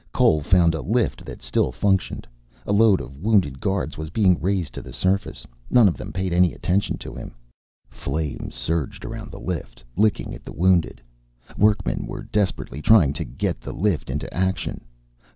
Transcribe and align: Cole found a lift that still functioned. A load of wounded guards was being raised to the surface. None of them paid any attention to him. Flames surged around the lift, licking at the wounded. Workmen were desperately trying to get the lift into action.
Cole 0.11 0.41
found 0.41 0.73
a 0.73 0.81
lift 0.81 1.23
that 1.25 1.43
still 1.43 1.71
functioned. 1.71 2.25
A 2.65 2.73
load 2.73 3.01
of 3.01 3.19
wounded 3.21 3.59
guards 3.61 3.99
was 3.99 4.09
being 4.09 4.41
raised 4.41 4.73
to 4.73 4.81
the 4.81 4.91
surface. 4.93 5.45
None 5.69 5.87
of 5.87 5.95
them 5.95 6.11
paid 6.11 6.33
any 6.33 6.55
attention 6.55 6.97
to 6.97 7.13
him. 7.13 7.35
Flames 7.87 8.55
surged 8.55 9.05
around 9.05 9.29
the 9.29 9.39
lift, 9.39 9.83
licking 9.95 10.33
at 10.33 10.43
the 10.43 10.53
wounded. 10.53 11.01
Workmen 11.55 12.07
were 12.07 12.23
desperately 12.23 12.81
trying 12.81 13.13
to 13.13 13.23
get 13.23 13.61
the 13.61 13.73
lift 13.73 14.09
into 14.09 14.33
action. 14.33 14.81